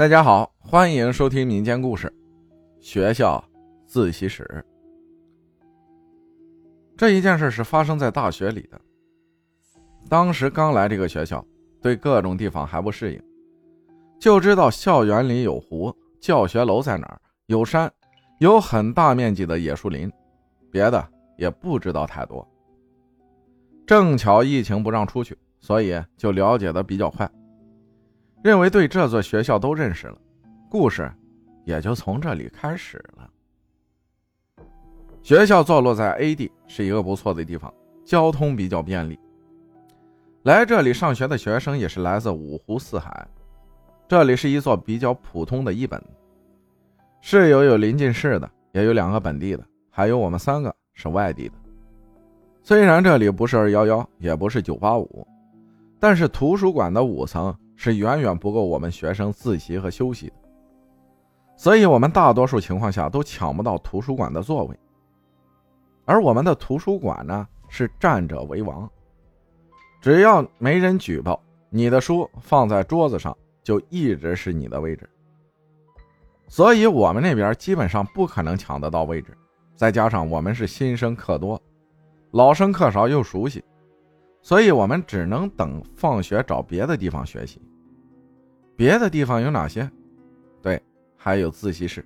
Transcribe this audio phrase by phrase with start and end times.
[0.00, 2.10] 大家好，欢迎收听民间故事。
[2.80, 3.44] 学校
[3.86, 4.64] 自习室，
[6.96, 8.80] 这一件事是发生在大学里的。
[10.08, 11.44] 当时刚来这个学校，
[11.82, 13.22] 对各种地方还不适应，
[14.18, 17.92] 就知道校园里有湖，教学楼在哪儿，有山，
[18.38, 20.10] 有很大面积的野树林，
[20.70, 21.06] 别的
[21.36, 22.48] 也不知道太多。
[23.86, 27.30] 正巧疫情不让出去，所以就了解的比较快。
[28.42, 30.16] 认为对这座学校都认识了，
[30.70, 31.10] 故事
[31.64, 33.30] 也就从这里开始了。
[35.20, 37.72] 学校坐落在 A 地，是一个不错的地方，
[38.02, 39.18] 交通比较便利。
[40.44, 43.28] 来这里上学的学生也是来自五湖四海。
[44.08, 46.02] 这里是一座比较普通的一本，
[47.20, 51.54] 室友有临近市的，也有两个本地的，还有我们三个是外地的。
[52.62, 55.26] 虽然这里不是二幺幺，也不是九八五，
[56.00, 57.54] 但是图书馆的五层。
[57.82, 60.34] 是远远不够我们学生自习和休息的，
[61.56, 64.78] 所以我们大多数情况下都抢不到图书馆的座位。
[66.04, 68.86] 而我们的图书馆呢，是站者为王，
[69.98, 75.08] 只要没人举报，你的书放在桌子上就一直是你的位置。
[76.48, 79.34] 所以我们那边基本上不可能抢得到位置，
[79.74, 81.58] 再加上我们是新生课多，
[82.32, 83.64] 老生课少又熟悉，
[84.42, 87.60] 所以我们只能等放学找别的地方学习。
[88.76, 89.90] 别的地方有哪些？
[90.62, 90.82] 对，
[91.16, 92.04] 还有自习室。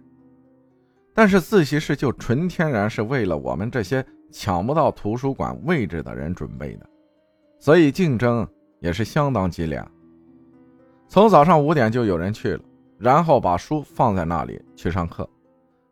[1.12, 6.90] 但是自习室就纯天然是为了我们这些抢不到图书馆位置的人准备的，
[7.60, 8.46] 所以竞争
[8.80, 9.80] 也是相当激烈。
[11.06, 12.62] 从早上五点就有人去了，
[12.98, 15.28] 然后把书放在那里去上课，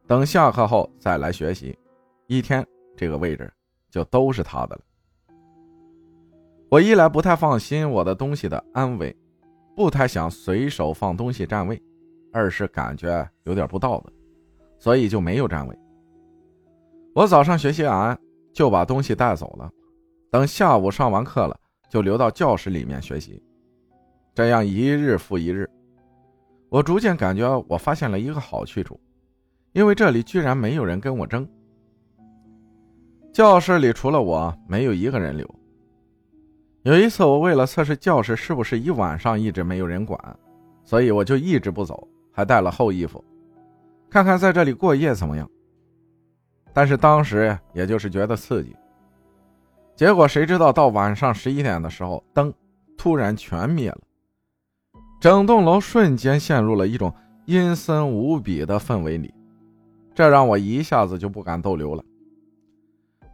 [0.09, 1.79] 等下课后再来学习，
[2.27, 3.49] 一天这个位置
[3.89, 4.81] 就都是他的了。
[6.73, 9.15] 我一来不太放心我的东西的安危。
[9.77, 11.79] 不太想随手放东西占位，
[12.33, 14.11] 二是感觉有点不道德，
[14.79, 15.79] 所以就没有占位。
[17.15, 18.19] 我早上学习完
[18.55, 19.71] 就把东西带走了，
[20.31, 21.55] 等下午上完课了
[21.91, 23.43] 就留到教室里面学习。
[24.35, 25.69] 这样一日复一日，
[26.71, 28.99] 我逐渐感觉我发现了一个好去处，
[29.73, 31.47] 因为这里居然没有人跟我争。
[33.31, 35.47] 教室里除了我，没有一个人留。
[36.83, 40.19] 有一次，我为了测试教室是不是一晚上一直没有人管，
[40.83, 43.25] 所以我就一直不走，还带了厚衣服，
[44.11, 45.49] 看看在这里过夜怎么样。
[46.73, 48.75] 但是当时也就是觉得刺激。
[49.95, 52.53] 结果谁知道到晚上十一点的时候，灯
[52.99, 54.01] 突然全灭了，
[55.21, 57.15] 整栋楼瞬间陷入了一种
[57.45, 59.33] 阴森无比的氛围里，
[60.15, 62.03] 这让我一下子就不敢逗留了。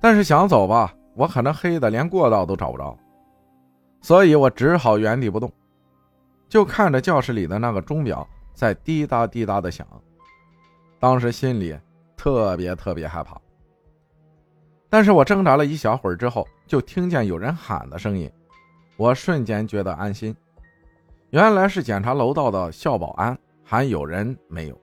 [0.00, 2.94] 但是想走吧，我可能黑的连过道都找不着。
[4.00, 5.52] 所以我只好原地不动，
[6.48, 9.86] 就看着教室里的那个钟表在滴答滴答的响。
[11.00, 11.78] 当时心里
[12.16, 13.40] 特别特别害怕，
[14.88, 18.30] 但是我挣扎了一小会儿之后，就听见有人喊的声音，
[18.96, 20.34] 我瞬间觉得安心。
[21.30, 24.80] 原来是检查楼道的校保安喊有人没有，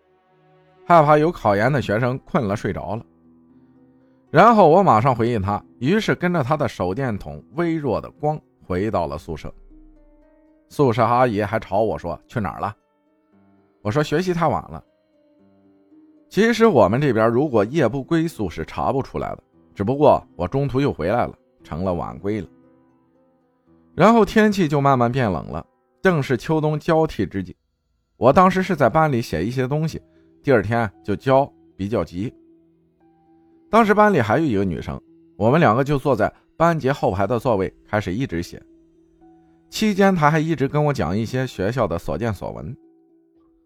[0.86, 3.06] 害怕有考研的学生困了睡着了。
[4.30, 8.40] 然后我马上回应他，于是跟着他的手电筒微弱的光。
[8.66, 9.54] 回到了宿舍，
[10.70, 12.76] 宿舍阿姨还吵我说去哪儿了？
[13.82, 14.84] 我说学习太晚了。
[16.28, 19.44] 其实我们这边如果夜不归宿是查不出来的，
[19.74, 21.34] 只不过我中途又回来了，
[21.64, 22.48] 成了晚归了。
[23.94, 25.66] 然后天气就慢慢变冷了，
[26.02, 27.56] 正是秋冬交替之际。
[28.18, 30.02] 我当时是在班里写一些东西，
[30.42, 32.34] 第二天就交，比较急。
[33.70, 35.00] 当时班里还有一个女生，
[35.38, 36.34] 我们两个就坐在。
[36.58, 38.62] 班级后排的座位开始一直写，
[39.70, 42.76] 期间他还一直跟我讲一些学校的所见所闻。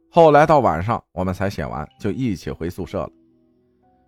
[0.09, 3.09] 后来到晚上我们才写完，就一起回宿舍了。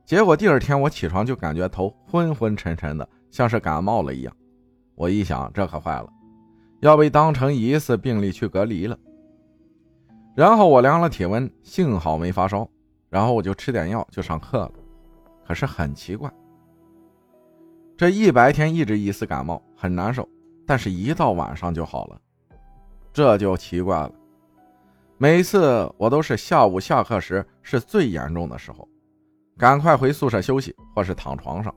[0.03, 4.35] 结果第二天我起床就感觉头昏昏沉沉的，像是感冒了一样。
[4.95, 6.09] 我一想，这可坏了，
[6.79, 8.97] 要被当成疑似病例去隔离了。
[10.35, 12.67] 然后我量了体温，幸好没发烧，
[13.09, 14.72] 然后我就吃点药就上课了。
[15.45, 16.31] 可是很奇怪。
[18.01, 20.27] 这一白天一直疑似感冒，很难受，
[20.65, 22.19] 但是一到晚上就好了，
[23.13, 24.11] 这就奇怪了。
[25.19, 28.87] 每次我都是下午下课时是最严重的时候，
[29.55, 31.71] 赶快回宿舍休息或是躺床上，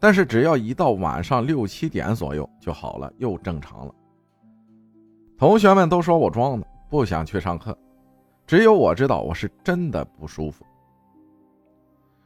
[0.00, 3.94] 但是只要一到晚上六七点左右就好了，又正常了。
[5.36, 7.76] 同学们都说我装的，不想去上课，
[8.46, 10.64] 只有我知道我是真的不舒服。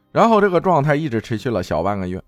[0.09, 2.23] 然后这个状态一直持续了小半个月。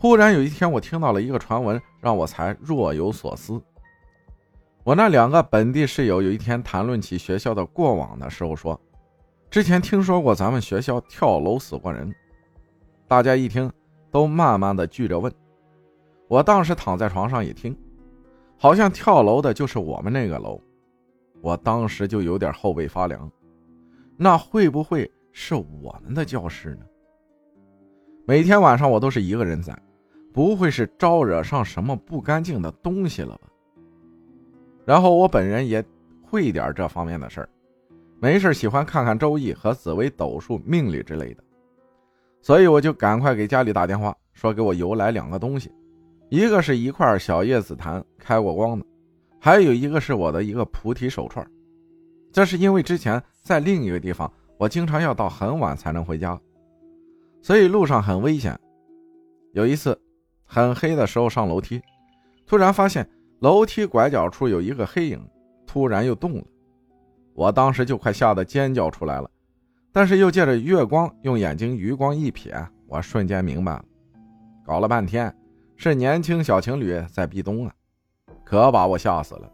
[0.00, 3.60] 忽然有一天，我听到了一个传闻，让我才若有所思。
[4.82, 8.80] 我那两个本地室友有一天谈论起学校的过往的时候说，
[9.50, 12.10] 之前听说过咱们学校跳楼死过人。
[13.06, 13.70] 大家一听，
[14.10, 15.30] 都慢慢的聚着问。
[16.28, 17.76] 我当时躺在床上一听，
[18.56, 20.58] 好像跳楼的就是我们那个楼，
[21.42, 23.30] 我当时就有点后背发凉。
[24.16, 26.86] 那会不会是我们的教室呢？
[28.24, 29.76] 每天晚上我都是一个人在，
[30.32, 33.48] 不会是招惹上什么不干净的东西了吧？
[34.84, 35.84] 然后我本人也
[36.22, 37.48] 会点这方面的事儿，
[38.20, 41.42] 没事喜欢看看周易和紫薇斗数、命理之类的，
[42.40, 45.70] 所以我就赶快给家里打电话，说给我邮来两个东西，
[46.28, 48.86] 一个是一块小叶紫檀开过光的，
[49.38, 51.44] 还有一个是我的一个菩提手串。
[52.32, 56.40] 这是因为之前在另一个地方，我经常要到很晚才能回家，
[57.42, 58.56] 所以路上很危险。
[59.52, 60.00] 有一次，
[60.52, 61.80] 很黑的时候上楼梯，
[62.44, 63.08] 突然发现
[63.38, 65.24] 楼梯拐角处有一个黑影，
[65.64, 66.44] 突然又动了。
[67.34, 69.30] 我当时就快吓得尖叫出来了，
[69.92, 73.84] 但是又借着月光用眼睛余光一瞥，我瞬间明白了。
[74.64, 75.32] 搞了半天，
[75.76, 77.72] 是年轻小情侣在壁咚啊，
[78.44, 79.48] 可把我吓死了。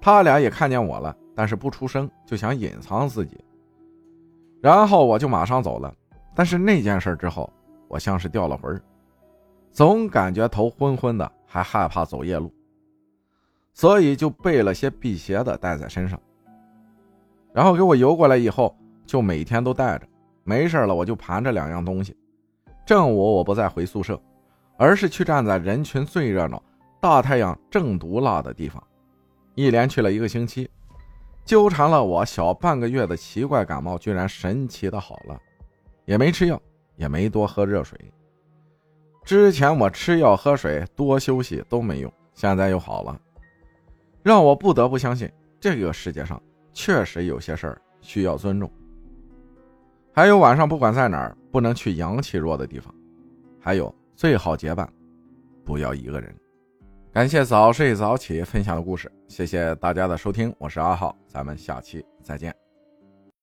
[0.00, 1.14] 他俩也看见我了。
[1.34, 3.38] 但是不出声，就想隐藏自己。
[4.62, 5.92] 然后我就马上走了。
[6.34, 7.52] 但是那件事之后，
[7.88, 8.80] 我像是掉了魂儿，
[9.76, 12.50] 总感觉头昏昏的，还害怕走夜路，
[13.74, 16.18] 所以就备了些辟邪的带在身上。
[17.52, 18.74] 然后给我邮过来以后，
[19.04, 20.08] 就每天都带着。
[20.44, 22.16] 没事了，我就盘着两样东西。
[22.86, 24.18] 正午我不再回宿舍，
[24.78, 26.62] 而是去站在人群最热闹、
[26.98, 28.82] 大太阳正毒辣的地方，
[29.56, 30.70] 一连去了一个星期。
[31.44, 35.38] 纠缠了我小半个月的奇怪感冒，居然神奇的好了，
[36.06, 36.58] 也没吃药，
[36.96, 38.00] 也没多喝热水。
[39.26, 43.20] 之前我吃药喝水多休息都没用，现在又好了，
[44.22, 45.28] 让我不得不相信
[45.58, 46.40] 这个世界上
[46.72, 48.70] 确实有些事儿需要尊重。
[50.12, 52.94] 还有晚上不管在哪儿，不能去阳气弱的地方，
[53.60, 54.88] 还有最好结伴，
[55.64, 56.32] 不要一个人。
[57.12, 62.65] 感谢早睡早起分享的故事，谢谢大家的收听，我是阿浩，咱们下期再见。